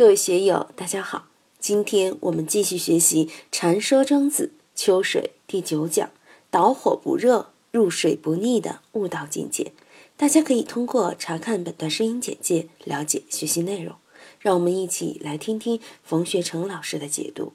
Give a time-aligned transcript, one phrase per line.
[0.00, 1.26] 各位学友，大家好！
[1.58, 6.08] 今天我们继续学习《禅说庄子·秋水》第九讲
[6.50, 9.72] “导火不热，入水不腻”的悟道境界。
[10.16, 13.96] 大家可以通过查看本段声音简介了解学习内容。
[14.38, 17.52] 让我们一起来听听冯学成老师的解读：“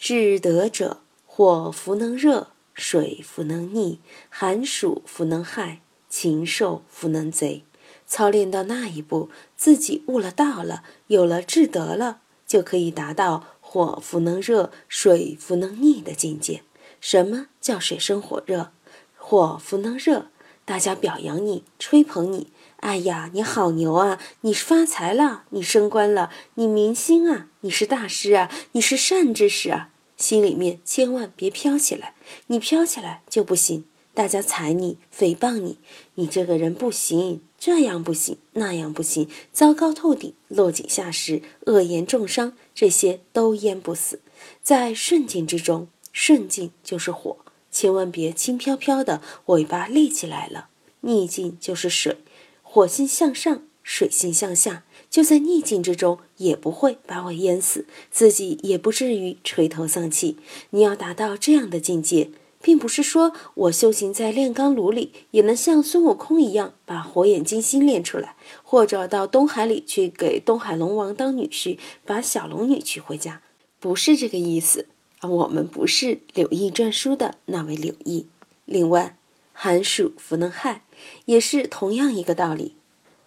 [0.00, 7.62] 至德者，火弗能热，水弗能溺，寒暑弗能害，禽兽弗能贼。”
[8.06, 16.62] 操练到那一步，自己悟了道了，有了智德了，就可以达到火弗能热，水弗能逆的境界。
[17.00, 18.70] 什么叫水深火热？
[19.16, 20.26] 火弗能热，
[20.64, 22.48] 大家表扬你，吹捧你。
[22.78, 24.20] 哎呀，你好牛啊！
[24.42, 29.88] 你是发财了，你升官了，你明星啊，你是大师啊，你是善知识啊。
[30.16, 32.14] 心里面千万别飘起来，
[32.46, 33.84] 你飘起来就不行。
[34.16, 35.76] 大家踩你，诽谤你，
[36.14, 44.20] 你这个人不行，这样不行，那样不行，糟糕透顶，落井下石，恶言重伤，这些都淹不死。
[44.62, 47.36] 在顺境之中，顺境就是火，
[47.70, 50.70] 千万别轻飘飘的尾巴立起来了；
[51.02, 52.16] 逆境就是水，
[52.62, 60.38] 火星向上，水星向下，就在逆境之中，也不会把我淹死，自己也不至于垂头丧气。
[60.70, 62.30] 你要达到这样的境界。
[62.66, 73.40] 并不是说我修行在炼钢炉里也能像孙悟空一样把火眼金睛练出来，或者到东海里去给东海龙王当女婿，把小龙女娶回家，
[73.78, 74.86] 不是这个意思。
[75.22, 78.26] 我们不是柳毅传书的那位柳毅。
[78.64, 79.16] 另外，
[79.52, 80.82] 寒暑弗能害，
[81.26, 82.74] 也是同样一个道理。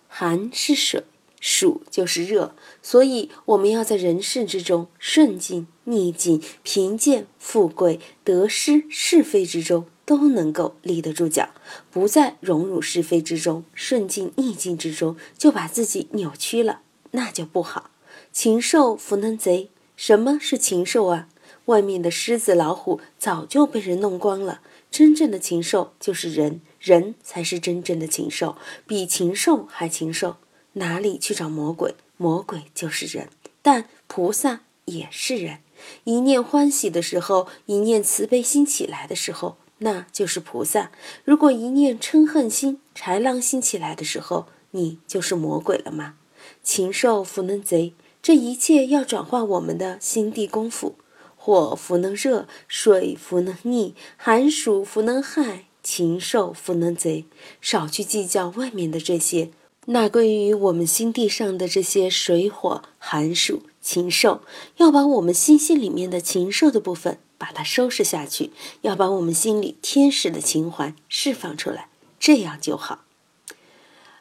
[0.09, 1.05] 寒是水。
[1.39, 11.49] 暑就是热，所以我们要在人世之中，顺境、逆境、贫贱、富贵、得失、是非之中，都能够立得住脚，
[11.89, 17.91] 不在荣辱是非之中、顺境逆境之中就把自己扭曲了，那就不好。
[18.31, 21.29] 禽兽弗能贼，什么是禽兽啊？
[21.65, 28.57] 外面的狮子、老虎早就被人弄光了，真正的禽兽就是人，人才是真正的禽兽，
[28.87, 30.37] 比禽兽还禽兽。
[30.73, 31.95] 哪里去找魔鬼？
[32.17, 33.29] 魔鬼就是人，
[33.61, 35.59] 但菩萨也是人。
[36.03, 40.91] 一念欢喜的时候，一念慈悲心起来的时候，那就是菩萨。
[41.23, 46.15] 如果一念嗔恨心、豺狼心起来的时候，你就是魔鬼了吗？
[46.61, 50.95] 禽兽弗能贼，这一切要转化我们的心地功夫。
[51.37, 57.23] 火弗能热，水弗能溺，寒暑弗能害，禽兽弗能贼。
[57.61, 59.51] 少去计较外面的这些。
[59.91, 64.41] 那归于我们心地上的这些水火寒暑禽兽，
[64.77, 68.51] 要把我们心性里面的禽兽的部分把它收拾下去，
[68.81, 71.89] 要把我们心里天使的情怀释放出来，
[72.19, 73.05] 这样就好。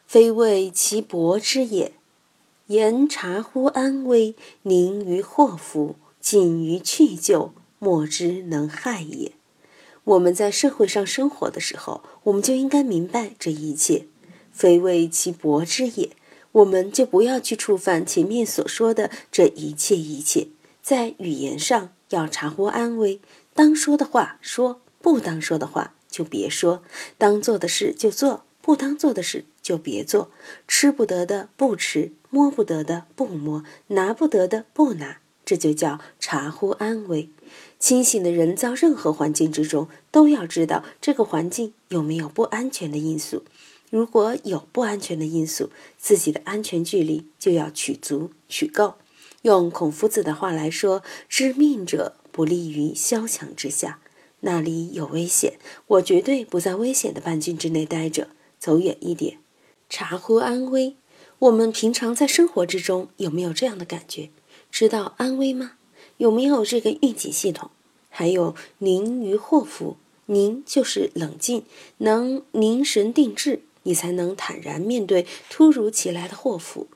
[0.06, 1.92] 非为其薄之也，
[2.68, 9.32] 言察乎安危，宁于祸福，谨于去就，莫之能害也。
[10.04, 14.06] 我们在社会上生活的时候，我们就应该明白这一切。
[14.58, 16.10] 非为其薄之也，
[16.50, 20.48] 我们就不要去触犯前面所说的这一切一切。
[20.82, 23.20] 在语言上要察乎安危，
[23.54, 26.82] 当说的话说，不当说的话就别说；
[27.16, 30.32] 当做的事就做，不当做的事就别做。
[30.66, 37.30] 吃不得的不吃，摸不得的不摸，拿不得的不拿，这就叫察乎安危。
[37.78, 43.44] 清醒的人遭任何环境之中，都要知道这个环境有没有不安全的因素。
[43.90, 48.94] 如果有不安全的因素，自己的安全距离就要取足、取够。
[49.42, 54.00] 用孔夫子的话来说：“知命者不立于萧墙之下。”
[54.40, 55.54] 那里有危险，
[55.86, 58.28] 我绝对不在危险的半径之内待着，
[58.58, 59.38] 走远一点。
[59.88, 60.96] 察乎安危，
[61.40, 64.30] 我们平常在生活之中有没有这样的感觉？
[64.70, 65.72] 知道安危吗？
[66.18, 67.70] 有没有这个预警系统？
[68.10, 71.64] 还有宁于祸福，宁就是冷静，
[71.98, 73.62] 能凝神定志。
[73.88, 76.88] 你才能坦然面对突如其来的祸福，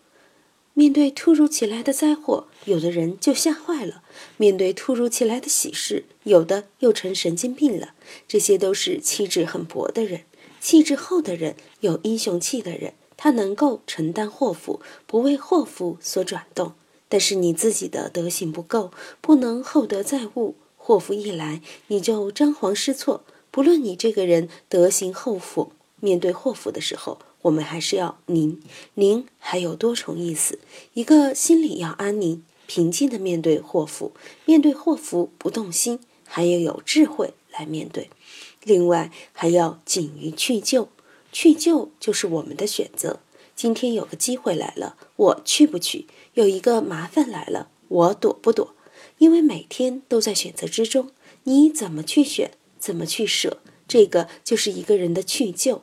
[0.74, 4.02] 面对突如其来的灾祸，有的人就吓坏了；
[4.36, 7.94] 面对突如其来的喜事，有的又成神经病了。
[8.28, 10.24] 这些都是气质很薄的人，
[10.60, 16.74] 气质厚的人，有英雄气的人，他能够承担祸福，不为祸福所转动。
[17.08, 18.90] 但是你自己的德行不够，
[19.22, 23.24] 不能厚德载物，祸福一来，你就张皇失措。
[23.50, 25.72] 不论你这个人德行厚福。
[26.04, 28.60] 面对祸福的时候，我们还是要宁。
[28.94, 30.58] 宁还有多重意思：
[30.94, 34.10] 一个心里要安宁、平静的面对祸福；
[34.44, 38.10] 面对祸福不动心，还要有智慧来面对。
[38.64, 40.88] 另外还要谨于去救，
[41.30, 43.20] 去救就是我们的选择。
[43.54, 46.08] 今天有个机会来了，我去不去？
[46.34, 48.74] 有一个麻烦来了，我躲不躲？
[49.18, 51.12] 因为每天都在选择之中，
[51.44, 52.50] 你怎么去选，
[52.80, 55.82] 怎么去舍，这个就是一个人的去就。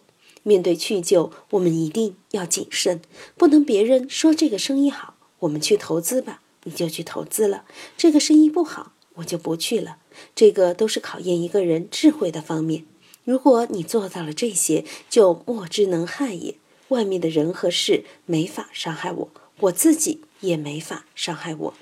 [0.49, 3.01] 面对去就，我们一定要谨慎，
[3.37, 7.65] 不能别人说这个生意好，我们去投资吧，你就去投资了；
[7.95, 9.97] 这个生意不好，我就不去了。
[10.33, 12.83] 这个都是考验一个人智慧的方面。
[13.23, 16.55] 如果你做到了这些，就莫之能害也。
[16.87, 19.29] 外面的人和事没法伤害我，
[19.59, 21.73] 我自己也没法伤害我。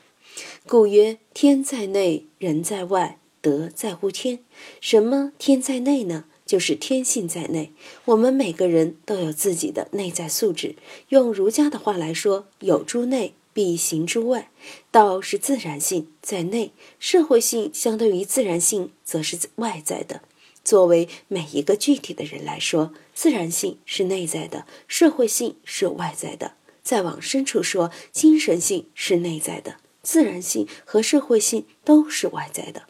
[0.68, 4.40] 故曰：天在内，人在外，德在乎天。
[4.82, 6.26] 什么天在内呢？
[6.48, 7.72] 就是天性在内。
[8.06, 10.76] 我们每个人都有自己的内在素质。
[11.10, 14.50] 用儒家的话来说，有诸内，必行诸外。
[14.90, 20.22] 道是自然性在内，社会性相对于自然性，则是外在的。
[20.64, 26.54] 作为每一个具体的人来说，自然性是内在的，社会性是外在的。
[26.84, 29.76] 再往深处说，精神性是内在的，
[30.08, 32.84] 自然性和社会性都是外在的。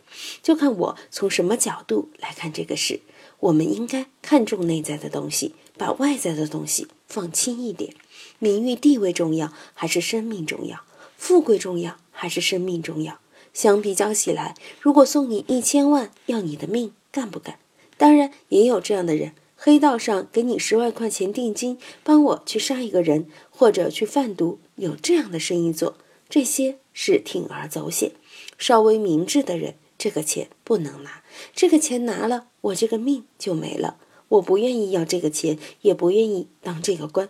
[0.43, 2.99] 就看我从什么角度来看这个事。
[3.39, 7.95] 我们应该看重内在的东西，把外在的东西放轻一点。
[8.37, 10.81] 名誉地位重要还是生命重要？
[11.17, 13.19] 富贵重要还是生命重要？
[13.51, 17.57] 相比较起来，如果送你一千万要你的命，干不干？
[17.97, 25.97] 当然也有这样的人，黑道上给你十万块钱定金，帮我去杀一个人，或者去贩毒，有这样的生意做，
[26.29, 28.11] 这些是铤而走险。
[28.57, 31.23] 稍微明智的人，这个钱不能拿，
[31.55, 33.97] 这个钱拿了，我这个命就没了。
[34.29, 37.29] 我不愿意要这个钱，也不愿意当这个官。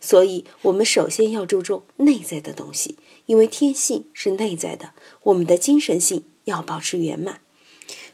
[0.00, 2.96] 所以，我们首先要注重内在的东西，
[3.26, 7.40] 因为天性是内在的，我们的精神性要保持圆满。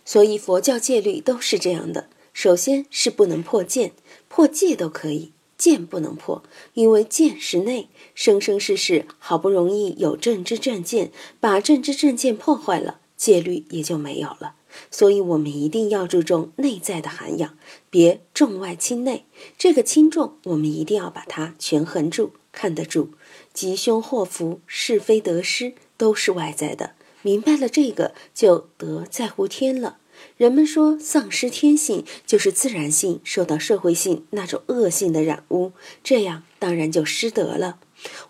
[0.05, 3.93] 所以佛教戒律都是这样的：首先是不能破戒，
[4.29, 6.43] 破戒都可以，剑不能破，
[6.75, 11.11] 因为剑是内，生生世世好不容易有正知正见，
[11.41, 14.55] 把正知正见破坏了，戒律也就没有了。
[14.91, 17.56] 所以我们一定要注重内在的涵养，
[17.91, 19.25] 别重外轻内。
[19.56, 23.11] 这个轻重，我们一定要把它权衡住，看得住。
[23.53, 26.95] 吉凶祸福、是非得失，都是外在的。
[27.23, 29.99] 明白了这个，就得在乎天了。
[30.37, 35.72] 人们说丧失天性，就是自然性受到社会性那种恶性的染污，
[36.02, 37.78] 这样当然就失德了。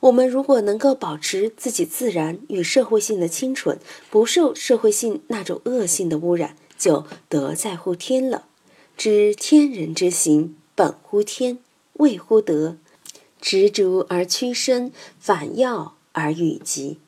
[0.00, 3.78] 我们如果能够保持自己自然与社会性的清纯，
[4.10, 8.46] 不受社会性那种恶性的污染，就得在乎天了。
[8.96, 11.58] 知天人之行，本乎天，
[11.94, 12.76] 谓乎德。
[13.40, 16.98] 执着而屈伸，反要而与极。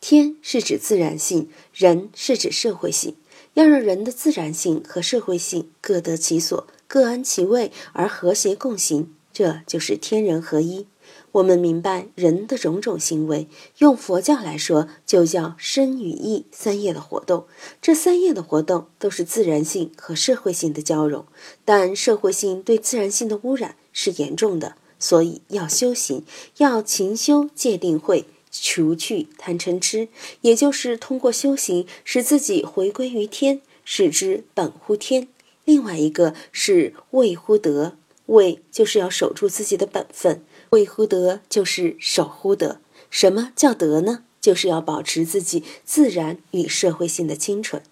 [0.00, 3.16] 天是指自然性，人是指社会性。
[3.54, 10.86] 要让人的自然性和社会性各得其所，各安其位，而和谐共行，这就是天人合一。
[11.32, 13.48] 我们明白人的种种行为，
[13.78, 17.46] 用佛教来说，就叫身语意三业的活动。
[17.80, 21.24] 这三业的活动都是自然性和社会性的交融，
[21.64, 26.24] 但社会性对自然性的污染是严重的，所以要修行，
[26.58, 28.26] 要勤修戒定慧。
[28.50, 30.08] 除去贪嗔痴，
[30.40, 35.28] 也就是通过修行使自己回归于天，使之本乎天。
[35.64, 42.80] 另外一个是畏乎德，畏就是要守住自己的本分，畏乎德就是守乎德。
[43.08, 44.24] 什么叫德呢？
[44.40, 47.82] 就是要保持自己自然与社会性的清纯。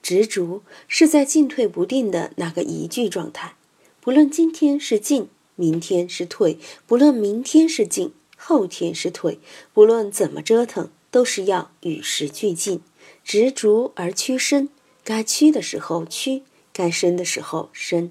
[0.00, 3.56] 执着是在进退不定的那个疑惧状态，
[4.00, 6.56] 不论今天是进，明天是退；
[6.86, 8.12] 不论明天是进。
[8.44, 9.38] 后天是腿，
[9.72, 12.80] 不论怎么折腾，都是要与时俱进，
[13.22, 14.68] 执着而屈伸。
[15.04, 18.10] 该屈的时候屈，该伸的时候伸。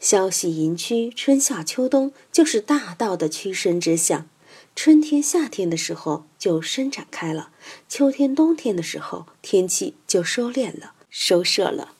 [0.00, 4.28] 消息盈屈，春夏秋冬，就是大道的屈伸之象。
[4.74, 7.50] 春天、夏天的时候就伸展开了，
[7.88, 11.92] 秋天、冬天的时候天气就收敛了、收摄了。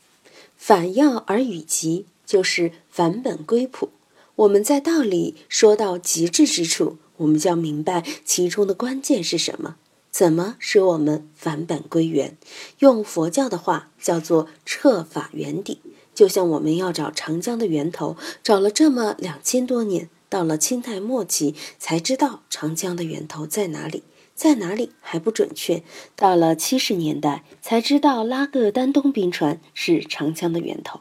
[0.57, 3.91] 反要而与极，就是返本归朴。
[4.35, 6.99] 我们在道理说到极致之处。
[7.21, 9.77] 我们就要明白其中的关键是什么，
[10.11, 12.37] 怎么使我们返本归元？
[12.79, 15.81] 用佛教的话叫做彻法圆底。
[16.15, 24.03] 就像我们要找长江的源头，找了这么两千多年，到了清代末期才知道长江的源头在哪里，
[24.35, 25.83] 在哪里还不准确。
[26.17, 31.00] 到了七十年代才知道拉个丹东冰川是长江的源头。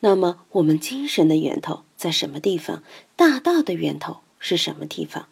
[0.00, 2.82] 那么我们精神的源头在什么地方？
[3.16, 5.26] 大道的源头是什么地方？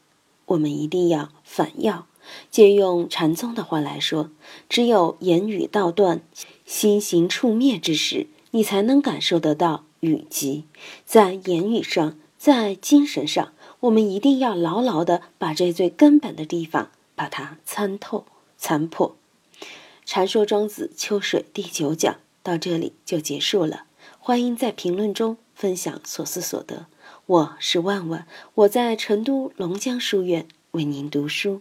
[0.48, 2.06] 我们一定要反要，
[2.50, 4.30] 借用禅宗的话来说，
[4.68, 6.20] 只有言语道断、
[6.66, 10.64] 心行处灭之时，你才能感受得到雨集。
[11.04, 18.24] 在言语上，在精神上，我们一定要牢牢的把这最根本的地方把它参透、
[18.56, 19.16] 参破。
[20.04, 23.84] 《禅说庄子秋水》第九讲到这里就结束了，
[24.18, 26.86] 欢迎在评论中分享所思所得。
[27.28, 31.60] 我是万万我在成都龙江书院为您读书。